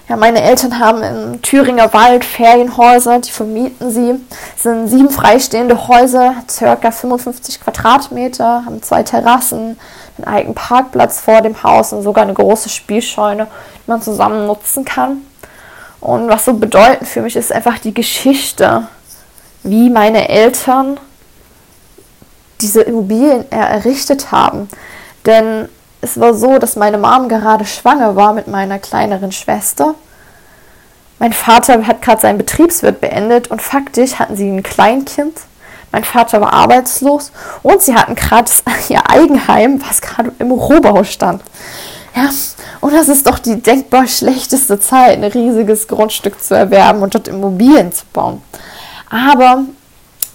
ja, 0.08 0.16
meine 0.16 0.40
Eltern 0.40 0.78
haben 0.78 1.02
im 1.02 1.42
Thüringer 1.42 1.92
Wald 1.92 2.24
Ferienhäuser, 2.24 3.18
die 3.18 3.30
vermieten 3.30 3.90
sie. 3.90 4.14
Es 4.56 4.62
sind 4.62 4.86
sieben 4.86 5.10
freistehende 5.10 5.88
Häuser, 5.88 6.34
circa 6.48 6.92
55 6.92 7.60
Quadratmeter, 7.60 8.62
haben 8.64 8.82
zwei 8.84 9.02
Terrassen, 9.02 9.76
einen 10.16 10.26
eigenen 10.28 10.54
Parkplatz 10.54 11.20
vor 11.20 11.42
dem 11.42 11.60
Haus 11.64 11.92
und 11.92 12.02
sogar 12.02 12.22
eine 12.22 12.34
große 12.34 12.68
Spielscheune, 12.68 13.48
die 13.84 13.90
man 13.90 14.00
zusammen 14.00 14.46
nutzen 14.46 14.84
kann. 14.84 15.22
Und 16.00 16.28
was 16.28 16.44
so 16.44 16.54
bedeutend 16.54 17.08
für 17.08 17.22
mich 17.22 17.34
ist 17.34 17.50
einfach 17.50 17.80
die 17.80 17.94
Geschichte, 17.94 18.86
wie 19.66 19.90
meine 19.90 20.28
Eltern 20.28 20.98
diese 22.60 22.82
Immobilien 22.82 23.50
errichtet 23.50 24.32
haben. 24.32 24.68
Denn 25.26 25.68
es 26.00 26.18
war 26.18 26.34
so, 26.34 26.58
dass 26.58 26.76
meine 26.76 26.98
Mom 26.98 27.28
gerade 27.28 27.64
schwanger 27.64 28.16
war 28.16 28.32
mit 28.32 28.46
meiner 28.46 28.78
kleineren 28.78 29.32
Schwester. 29.32 29.94
Mein 31.18 31.32
Vater 31.32 31.86
hat 31.86 32.02
gerade 32.02 32.20
seinen 32.20 32.38
Betriebswirt 32.38 33.00
beendet 33.00 33.48
und 33.48 33.62
faktisch 33.62 34.14
hatten 34.14 34.36
sie 34.36 34.48
ein 34.48 34.62
Kleinkind. 34.62 35.38
Mein 35.92 36.04
Vater 36.04 36.40
war 36.40 36.52
arbeitslos 36.52 37.32
und 37.62 37.80
sie 37.82 37.94
hatten 37.94 38.14
gerade 38.14 38.50
ihr 38.88 39.08
Eigenheim, 39.10 39.82
was 39.86 40.00
gerade 40.00 40.32
im 40.38 40.50
Rohbau 40.50 41.04
stand. 41.04 41.42
Ja, 42.14 42.30
und 42.80 42.94
das 42.94 43.08
ist 43.08 43.26
doch 43.26 43.38
die 43.38 43.60
denkbar 43.60 44.06
schlechteste 44.06 44.80
Zeit, 44.80 45.18
ein 45.18 45.24
riesiges 45.24 45.86
Grundstück 45.86 46.42
zu 46.42 46.54
erwerben 46.54 47.02
und 47.02 47.14
dort 47.14 47.28
Immobilien 47.28 47.92
zu 47.92 48.04
bauen. 48.12 48.42
Aber 49.10 49.64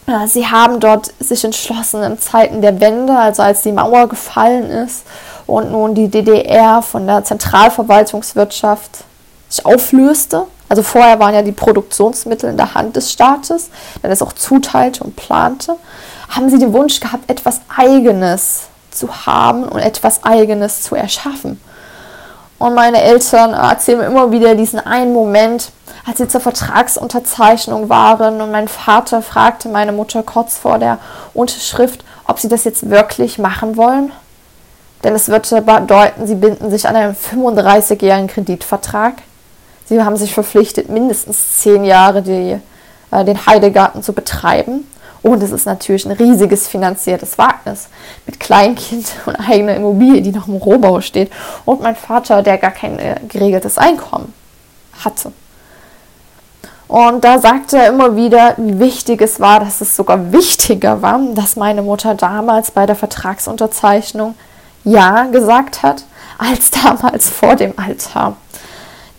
ja, 0.08 0.28
sie 0.28 0.48
haben 0.48 0.80
dort 0.80 1.14
sich 1.20 1.44
entschlossen, 1.44 2.04
in 2.04 2.20
Zeiten 2.20 2.62
der 2.62 2.80
Wende, 2.80 3.16
also 3.18 3.44
als 3.44 3.62
die 3.62 3.72
Mauer 3.72 4.08
gefallen 4.08 4.70
ist 4.70 5.04
und 5.48 5.72
nun 5.72 5.94
die 5.96 6.10
DDR 6.10 6.82
von 6.82 7.06
der 7.06 7.24
Zentralverwaltungswirtschaft 7.24 9.04
sich 9.50 9.66
auflöste. 9.66 10.48
Also 10.70 10.84
vorher 10.84 11.20
waren 11.20 11.34
ja 11.34 11.42
die 11.42 11.52
Produktionsmittel 11.52 12.50
in 12.50 12.58
der 12.58 12.74
Hand 12.74 12.96
des 12.96 13.12
Staates, 13.12 13.70
der 14.02 14.10
das 14.10 14.22
auch 14.22 14.34
zuteilte 14.34 15.04
und 15.04 15.16
plante, 15.16 15.76
haben 16.30 16.50
sie 16.50 16.60
den 16.60 16.74
Wunsch 16.74 17.00
gehabt, 17.00 17.30
etwas 17.30 17.60
Eigenes 17.76 18.68
zu 18.90 19.26
haben 19.26 19.64
und 19.64 19.80
etwas 19.80 20.24
Eigenes 20.24 20.84
zu 20.84 20.96
erschaffen. 20.96 21.60
Und 22.58 22.76
meine 22.76 23.02
Eltern 23.02 23.54
erzählen 23.54 24.00
mir 24.00 24.06
immer 24.06 24.32
wieder 24.32 24.56
diesen 24.56 24.80
einen 24.80 25.14
Moment, 25.14 25.72
als 26.06 26.18
sie 26.18 26.28
zur 26.28 26.42
Vertragsunterzeichnung 26.42 27.90
waren 27.90 28.42
und 28.42 28.52
mein 28.52 28.68
Vater 28.68 29.22
fragte 29.22 29.70
meine 29.70 29.92
Mutter 29.92 30.24
kurz 30.24 30.58
vor 30.58 30.80
der 30.80 30.98
Unterschrift, 31.34 32.04
ob 32.26 32.40
sie 32.40 32.48
das 32.48 32.64
jetzt 32.64 32.90
wirklich 32.90 33.38
machen 33.38 33.78
wollen. 33.78 34.12
Denn 35.04 35.16
es 35.16 35.30
wird 35.30 35.50
bedeuten, 35.50 36.28
sie 36.28 36.36
binden 36.36 36.70
sich 36.70 36.88
an 36.88 36.96
einen 36.96 37.16
35-jährigen 37.16 38.28
Kreditvertrag. 38.28 39.16
Sie 39.86 40.02
haben 40.02 40.16
sich 40.16 40.34
verpflichtet, 40.34 40.90
mindestens 40.90 41.60
zehn 41.60 41.84
Jahre 41.84 42.22
die, 42.22 42.60
äh, 43.12 43.26
den 43.26 43.46
Heidegarten 43.46 44.04
zu 44.04 44.14
betreiben. 44.14 44.88
Und 45.24 45.44
es 45.44 45.52
ist 45.52 45.66
natürlich 45.66 46.06
ein 46.06 46.14
riesiges 46.14 46.68
finanziertes 46.68 47.38
Wagnis 47.38 47.90
mit 48.26 48.40
Kleinkind 48.40 49.08
und 49.26 49.36
eigener 49.36 49.76
Immobilie, 49.76 50.22
die 50.22 50.32
noch 50.32 50.48
im 50.48 50.56
Rohbau 50.56 51.02
steht. 51.02 51.32
Und 51.66 51.82
mein 51.82 51.96
Vater, 51.96 52.42
der 52.42 52.58
gar 52.58 52.72
kein 52.72 52.98
äh, 53.00 53.16
geregeltes 53.28 53.78
Einkommen 53.78 54.34
hatte. 55.04 55.32
Und 56.92 57.24
da 57.24 57.40
sagte 57.40 57.78
er 57.78 57.88
immer 57.88 58.18
wieder, 58.18 58.56
wie 58.58 58.78
wichtig 58.78 59.22
es 59.22 59.40
war, 59.40 59.62
dass 59.62 59.80
es 59.80 59.96
sogar 59.96 60.34
wichtiger 60.34 61.02
war, 61.02 61.22
dass 61.36 61.56
meine 61.56 61.82
Mutter 61.82 62.16
damals 62.16 62.72
bei 62.72 62.86
der 62.86 62.98
Vertragsunterzeichnung 62.98 64.36
Ja 64.84 65.24
gesagt 65.28 65.84
hat, 65.84 66.04
als 66.38 66.70
damals 66.70 67.30
vor 67.30 67.56
dem 67.56 67.80
Altar. 67.80 68.36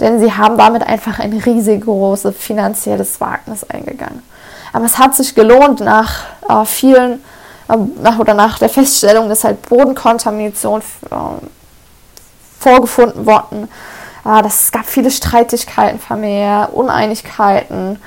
Denn 0.00 0.20
sie 0.20 0.34
haben 0.34 0.58
damit 0.58 0.82
einfach 0.86 1.18
ein 1.18 1.32
riesig 1.32 1.84
großes 1.86 2.36
finanzielles 2.36 3.22
Wagnis 3.22 3.64
eingegangen. 3.64 4.22
Aber 4.74 4.84
es 4.84 4.98
hat 4.98 5.14
sich 5.14 5.34
gelohnt 5.34 5.80
nach 5.80 6.24
äh, 6.46 6.66
vielen, 6.66 7.24
äh, 7.70 7.76
nach 8.02 8.18
oder 8.18 8.34
nach 8.34 8.58
der 8.58 8.68
Feststellung, 8.68 9.30
dass 9.30 9.44
halt 9.44 9.62
Bodenkontamination 9.62 10.82
äh, 11.10 11.14
vorgefunden 12.60 13.24
worden. 13.24 13.70
Äh, 14.24 14.42
es 14.46 14.72
gab 14.72 14.86
viele 14.86 15.10
Streitigkeiten 15.10 15.98
familiär, 15.98 16.70
Uneinigkeiten. 16.72 17.98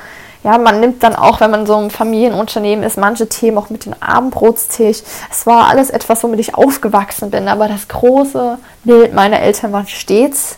Ja, 0.43 0.59
man 0.59 0.79
nimmt 0.79 1.01
dann 1.01 1.15
auch, 1.15 1.39
wenn 1.39 1.49
man 1.49 1.65
so 1.65 1.75
ein 1.75 1.89
Familienunternehmen 1.89 2.85
ist, 2.85 2.97
manche 2.97 3.27
Themen 3.27 3.57
auch 3.57 3.71
mit 3.71 3.85
dem 3.85 3.95
Abendbrotstisch. 3.99 5.01
Es 5.31 5.47
war 5.47 5.69
alles 5.69 5.89
etwas, 5.89 6.23
womit 6.23 6.39
ich 6.39 6.53
aufgewachsen 6.53 7.31
bin. 7.31 7.47
Aber 7.47 7.67
das 7.67 7.87
große 7.87 8.59
Bild 8.83 9.13
meiner 9.13 9.39
Eltern 9.39 9.71
war 9.71 9.87
stets 9.87 10.57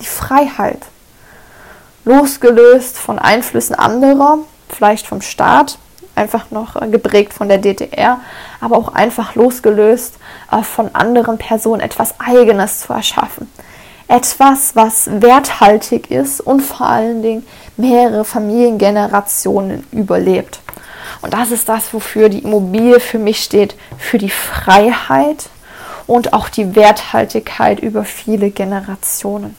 die 0.00 0.06
Freiheit. 0.06 0.80
Losgelöst 2.04 2.98
von 2.98 3.18
Einflüssen 3.18 3.76
anderer, 3.76 4.38
vielleicht 4.68 5.06
vom 5.06 5.20
Staat, 5.20 5.78
einfach 6.14 6.50
noch 6.50 6.74
äh, 6.74 6.88
geprägt 6.88 7.32
von 7.32 7.48
der 7.48 7.58
DDR, 7.58 8.20
aber 8.60 8.76
auch 8.76 8.92
einfach 8.92 9.34
losgelöst 9.34 10.16
äh, 10.50 10.62
von 10.62 10.94
anderen 10.94 11.38
Personen 11.38 11.80
etwas 11.80 12.14
Eigenes 12.18 12.80
zu 12.80 12.92
erschaffen. 12.92 13.48
Etwas, 14.08 14.74
was 14.74 15.08
werthaltig 15.20 16.10
ist 16.10 16.40
und 16.40 16.60
vor 16.60 16.86
allen 16.86 17.22
Dingen 17.22 17.46
mehrere 17.76 18.24
Familiengenerationen 18.24 19.86
überlebt. 19.92 20.60
Und 21.20 21.34
das 21.34 21.50
ist 21.50 21.68
das, 21.68 21.92
wofür 21.92 22.30
die 22.30 22.38
Immobilie 22.38 23.00
für 23.00 23.18
mich 23.18 23.42
steht, 23.42 23.76
für 23.98 24.18
die 24.18 24.30
Freiheit 24.30 25.50
und 26.06 26.32
auch 26.32 26.48
die 26.48 26.74
Werthaltigkeit 26.74 27.80
über 27.80 28.04
viele 28.04 28.50
Generationen. 28.50 29.54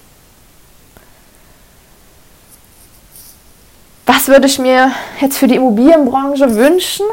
Was 4.08 4.28
würde 4.28 4.48
ich 4.48 4.58
mir 4.58 4.92
jetzt 5.22 5.38
für 5.38 5.48
die 5.48 5.56
Immobilienbranche 5.56 6.56
wünschen? 6.56 7.06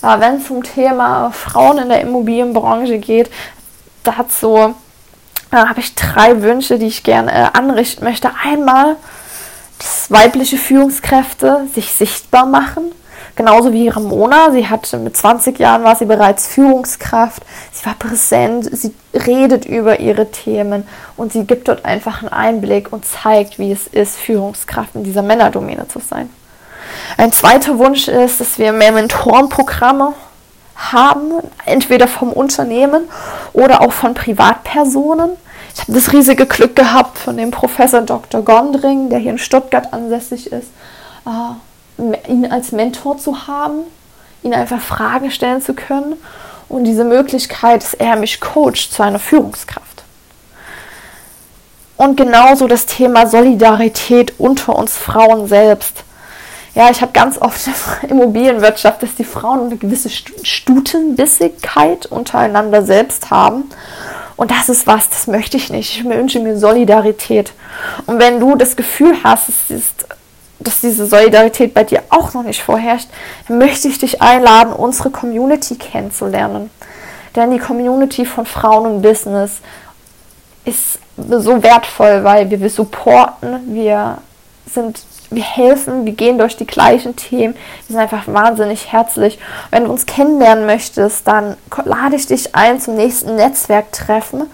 Wenn 0.00 0.36
es 0.36 0.48
um 0.48 0.62
Thema 0.62 1.32
Frauen 1.32 1.78
in 1.78 1.88
der 1.88 2.00
Immobilienbranche 2.02 2.98
geht, 2.98 3.30
dazu 4.04 4.76
da 5.50 5.68
habe 5.68 5.80
ich 5.80 5.94
drei 5.94 6.42
Wünsche, 6.42 6.78
die 6.78 6.86
ich 6.86 7.02
gerne 7.02 7.32
äh, 7.32 7.46
anrichten 7.52 8.04
möchte. 8.04 8.30
Einmal, 8.42 8.96
dass 9.78 10.10
weibliche 10.10 10.56
Führungskräfte 10.56 11.66
sich 11.74 11.92
sichtbar 11.92 12.46
machen. 12.46 12.92
Genauso 13.36 13.72
wie 13.72 13.88
Ramona. 13.88 14.50
Sie 14.52 14.68
hat 14.68 14.92
mit 14.92 15.16
20 15.16 15.58
Jahren 15.58 15.82
war 15.82 15.96
sie 15.96 16.04
bereits 16.04 16.46
Führungskraft. 16.46 17.42
Sie 17.72 17.86
war 17.86 17.94
präsent. 17.94 18.68
Sie 18.70 18.92
redet 19.14 19.64
über 19.64 20.00
ihre 20.00 20.30
Themen 20.30 20.86
und 21.16 21.32
sie 21.32 21.44
gibt 21.44 21.68
dort 21.68 21.84
einfach 21.84 22.20
einen 22.20 22.32
Einblick 22.32 22.92
und 22.92 23.04
zeigt, 23.04 23.58
wie 23.58 23.72
es 23.72 23.86
ist, 23.86 24.16
Führungskraft 24.18 24.94
in 24.94 25.04
dieser 25.04 25.22
Männerdomäne 25.22 25.88
zu 25.88 26.00
sein. 26.00 26.28
Ein 27.16 27.32
zweiter 27.32 27.78
Wunsch 27.78 28.08
ist, 28.08 28.40
dass 28.40 28.58
wir 28.58 28.72
mehr 28.72 28.92
Mentorenprogramme 28.92 30.14
haben, 30.80 31.32
entweder 31.66 32.08
vom 32.08 32.32
Unternehmen 32.32 33.08
oder 33.52 33.82
auch 33.82 33.92
von 33.92 34.14
Privatpersonen. 34.14 35.30
Ich 35.74 35.80
habe 35.82 35.92
das 35.92 36.12
riesige 36.12 36.46
Glück 36.46 36.74
gehabt, 36.74 37.18
von 37.18 37.36
dem 37.36 37.50
Professor 37.50 38.00
Dr. 38.00 38.42
Gondring, 38.42 39.08
der 39.08 39.18
hier 39.18 39.32
in 39.32 39.38
Stuttgart 39.38 39.92
ansässig 39.92 40.50
ist, 40.50 40.68
äh, 41.26 42.30
ihn 42.30 42.50
als 42.50 42.72
Mentor 42.72 43.18
zu 43.18 43.46
haben, 43.46 43.82
ihn 44.42 44.54
einfach 44.54 44.80
Fragen 44.80 45.30
stellen 45.30 45.62
zu 45.62 45.74
können 45.74 46.14
und 46.68 46.84
diese 46.84 47.04
Möglichkeit, 47.04 47.82
dass 47.82 47.94
er 47.94 48.16
mich 48.16 48.40
coacht 48.40 48.92
zu 48.92 49.02
einer 49.02 49.18
Führungskraft. 49.18 50.02
Und 51.96 52.16
genauso 52.16 52.66
das 52.66 52.86
Thema 52.86 53.26
Solidarität 53.26 54.32
unter 54.38 54.74
uns 54.74 54.96
Frauen 54.96 55.46
selbst 55.46 56.04
ja, 56.74 56.90
ich 56.90 57.00
habe 57.02 57.12
ganz 57.12 57.36
oft 57.38 57.66
in 57.66 57.72
der 58.02 58.10
Immobilienwirtschaft, 58.10 59.02
dass 59.02 59.14
die 59.16 59.24
Frauen 59.24 59.66
eine 59.66 59.76
gewisse 59.76 60.08
Stutenbissigkeit 60.10 62.06
untereinander 62.06 62.82
selbst 62.82 63.30
haben. 63.30 63.64
Und 64.36 64.50
das 64.50 64.68
ist 64.68 64.86
was, 64.86 65.10
das 65.10 65.26
möchte 65.26 65.56
ich 65.56 65.70
nicht. 65.70 65.98
Ich 65.98 66.04
wünsche 66.04 66.40
mir 66.40 66.56
Solidarität. 66.56 67.52
Und 68.06 68.18
wenn 68.18 68.40
du 68.40 68.54
das 68.56 68.76
Gefühl 68.76 69.16
hast, 69.22 69.50
ist, 69.68 70.06
dass 70.60 70.80
diese 70.80 71.06
Solidarität 71.06 71.74
bei 71.74 71.84
dir 71.84 72.02
auch 72.10 72.34
noch 72.34 72.42
nicht 72.42 72.62
vorherrscht, 72.62 73.08
dann 73.48 73.58
möchte 73.58 73.88
ich 73.88 73.98
dich 73.98 74.22
einladen, 74.22 74.72
unsere 74.72 75.10
Community 75.10 75.74
kennenzulernen. 75.76 76.70
Denn 77.34 77.50
die 77.50 77.58
Community 77.58 78.24
von 78.24 78.46
Frauen 78.46 78.96
im 78.96 79.02
Business 79.02 79.60
ist 80.64 80.98
so 81.16 81.62
wertvoll, 81.62 82.24
weil 82.24 82.50
wir, 82.50 82.70
supporten, 82.70 83.74
wir 83.74 84.18
sind 84.72 85.00
wir 85.30 85.42
helfen, 85.42 86.04
wir 86.06 86.12
gehen 86.12 86.38
durch 86.38 86.56
die 86.56 86.66
gleichen 86.66 87.16
Themen. 87.16 87.54
Wir 87.54 87.94
sind 87.94 87.98
einfach 87.98 88.26
wahnsinnig 88.26 88.92
herzlich. 88.92 89.38
Wenn 89.70 89.84
du 89.84 89.90
uns 89.90 90.06
kennenlernen 90.06 90.66
möchtest, 90.66 91.26
dann 91.26 91.56
lade 91.84 92.16
ich 92.16 92.26
dich 92.26 92.54
ein 92.54 92.80
zum 92.80 92.96
nächsten 92.96 93.36
Netzwerktreffen. 93.36 94.50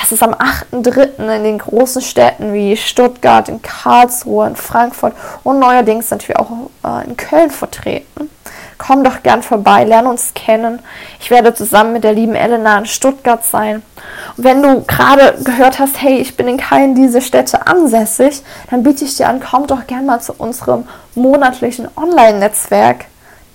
Das 0.00 0.12
ist 0.12 0.22
am 0.22 0.34
8.3. 0.34 1.36
in 1.36 1.44
den 1.44 1.58
großen 1.58 2.02
Städten 2.02 2.52
wie 2.52 2.76
Stuttgart, 2.76 3.48
in 3.48 3.62
Karlsruhe, 3.62 4.46
in 4.46 4.56
Frankfurt 4.56 5.14
und 5.42 5.58
neuerdings 5.58 6.10
wir 6.10 6.40
auch 6.40 6.50
äh, 6.84 7.04
in 7.04 7.16
Köln 7.16 7.50
vertreten. 7.50 8.30
Komm 8.78 9.02
doch 9.02 9.24
gern 9.24 9.42
vorbei, 9.42 9.84
lerne 9.84 10.08
uns 10.08 10.32
kennen. 10.34 10.78
Ich 11.20 11.30
werde 11.30 11.52
zusammen 11.52 11.92
mit 11.92 12.04
der 12.04 12.12
lieben 12.12 12.36
Elena 12.36 12.78
in 12.78 12.86
Stuttgart 12.86 13.44
sein. 13.44 13.82
Und 14.36 14.44
wenn 14.44 14.62
du 14.62 14.82
gerade 14.82 15.36
gehört 15.42 15.80
hast, 15.80 16.00
hey, 16.00 16.18
ich 16.18 16.36
bin 16.36 16.46
in 16.46 16.58
keinen 16.58 16.94
dieser 16.94 17.20
Städte 17.20 17.66
ansässig, 17.66 18.42
dann 18.70 18.84
biete 18.84 19.04
ich 19.04 19.16
dir 19.16 19.28
an, 19.28 19.40
komm 19.40 19.66
doch 19.66 19.86
gern 19.88 20.06
mal 20.06 20.20
zu 20.20 20.32
unserem 20.38 20.84
monatlichen 21.14 21.88
Online-Netzwerk. 21.96 23.06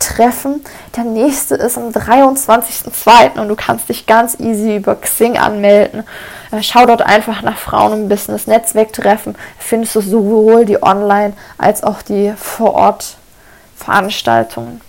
Treffen. 0.03 0.61
Der 0.97 1.05
nächste 1.05 1.55
ist 1.55 1.77
am 1.77 1.87
23.02. 1.89 3.39
und 3.39 3.47
du 3.47 3.55
kannst 3.55 3.87
dich 3.89 4.05
ganz 4.05 4.37
easy 4.39 4.75
über 4.75 4.95
Xing 4.95 5.37
anmelden. 5.37 6.03
Äh, 6.51 6.61
schau 6.61 6.85
dort 6.85 7.01
einfach 7.01 7.41
nach 7.41 7.57
Frauen 7.57 7.93
im 7.93 8.09
Business 8.09 8.45
Netzwerktreffen. 8.45 9.35
Findest 9.57 9.95
du 9.95 10.01
sowohl 10.01 10.65
die 10.65 10.83
Online- 10.83 11.31
als 11.57 11.83
auch 11.83 12.01
die 12.01 12.33
Vor-Ort-Veranstaltungen. 12.35 14.81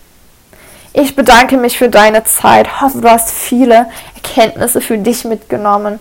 Ich 0.97 1.17
bedanke 1.17 1.57
mich 1.57 1.77
für 1.77 1.89
deine 1.89 2.23
Zeit, 2.23 2.81
hoffe, 2.81 3.01
du 3.01 3.11
hast 3.11 3.29
viele 3.29 3.87
Erkenntnisse 4.15 4.81
für 4.81 4.97
dich 4.97 5.25
mitgenommen 5.25 5.99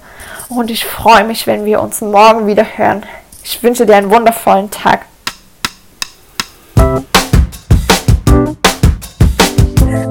und 0.49 0.69
ich 0.69 0.85
freue 0.85 1.23
mich, 1.23 1.47
wenn 1.47 1.65
wir 1.65 1.81
uns 1.81 2.01
morgen 2.01 2.45
wieder 2.45 2.63
hören. 2.75 3.03
Ich 3.43 3.63
wünsche 3.63 3.87
dir 3.87 3.95
einen 3.95 4.11
wundervollen 4.11 4.69
Tag. 4.69 5.07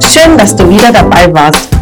Schön, 0.05 0.37
dass 0.37 0.57
du 0.57 0.69
wieder 0.69 0.91
dabei 0.91 1.33
warst. 1.33 1.82